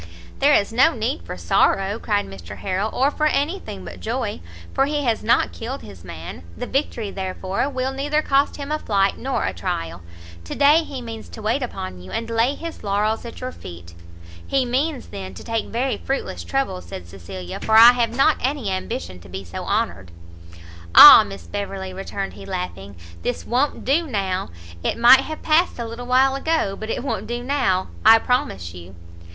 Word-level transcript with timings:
"There 0.39 0.55
is 0.55 0.73
no 0.73 0.95
need 0.95 1.21
for 1.27 1.37
sorrow," 1.37 1.99
cried 1.99 2.25
Mr 2.25 2.57
Harrel, 2.57 2.89
"or 2.91 3.11
for 3.11 3.27
any 3.27 3.59
thing 3.59 3.85
but 3.85 3.99
joy, 3.99 4.41
for 4.73 4.87
he 4.87 5.03
has 5.03 5.23
not 5.23 5.51
killed 5.51 5.83
his 5.83 6.03
man; 6.03 6.41
the 6.57 6.65
victory, 6.65 7.11
therefore, 7.11 7.69
will 7.69 7.93
neither 7.93 8.23
cost 8.23 8.55
him 8.55 8.71
a 8.71 8.79
flight 8.79 9.19
nor 9.19 9.45
a 9.45 9.53
trial. 9.53 10.01
To 10.45 10.55
day 10.55 10.83
he 10.83 11.03
means 11.03 11.29
to 11.29 11.41
wait 11.43 11.61
upon 11.61 12.01
you, 12.01 12.09
and 12.09 12.31
lay 12.31 12.55
his 12.55 12.83
laurels 12.83 13.25
at 13.25 13.41
your 13.41 13.51
feet." 13.51 13.93
"He 14.47 14.65
means, 14.65 15.09
then, 15.09 15.35
to 15.35 15.43
take 15.43 15.67
very 15.67 15.97
fruitless 15.97 16.43
trouble," 16.43 16.81
said 16.81 17.07
Cecilia, 17.07 17.59
"for 17.59 17.77
I 17.77 17.91
have 17.91 18.09
not 18.09 18.37
any 18.41 18.71
ambition 18.71 19.19
to 19.19 19.29
be 19.29 19.43
so 19.43 19.65
honoured." 19.65 20.09
"Ah, 20.95 21.23
Miss 21.23 21.43
Beverley," 21.45 21.93
returned 21.93 22.33
he, 22.33 22.43
laughing, 22.47 22.95
"this 23.21 23.45
won't 23.45 23.85
do 23.85 24.07
now! 24.07 24.49
it 24.83 24.97
might 24.97 25.21
have 25.21 25.43
passed 25.43 25.77
a 25.77 25.85
little 25.85 26.07
while 26.07 26.33
ago, 26.33 26.75
but 26.75 26.89
it 26.89 27.03
won't 27.03 27.27
do 27.27 27.43
now, 27.43 27.89
I 28.03 28.17
promise 28.17 28.73
you!" 28.73 28.95